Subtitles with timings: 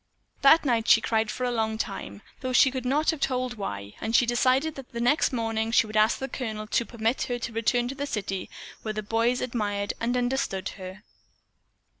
[0.41, 3.93] That night she cried for a long time, though she could not have told why,
[4.01, 7.21] and she decided that the very next morning she would ask the Colonel to permit
[7.25, 8.49] her to return to the city
[8.81, 11.03] where the boys admired and understood her.